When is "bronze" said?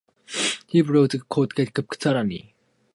0.83-1.13